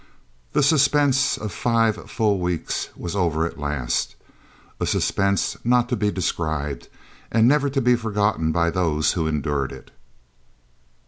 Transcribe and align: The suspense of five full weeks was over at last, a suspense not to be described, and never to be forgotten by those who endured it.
The 0.53 0.63
suspense 0.63 1.37
of 1.37 1.51
five 1.51 2.09
full 2.09 2.39
weeks 2.39 2.89
was 2.97 3.15
over 3.15 3.45
at 3.45 3.59
last, 3.59 4.15
a 4.79 4.87
suspense 4.87 5.57
not 5.63 5.89
to 5.89 5.95
be 5.95 6.09
described, 6.09 6.87
and 7.31 7.47
never 7.47 7.69
to 7.69 7.81
be 7.81 7.95
forgotten 7.95 8.51
by 8.51 8.71
those 8.71 9.11
who 9.13 9.27
endured 9.27 9.71
it. 9.71 9.91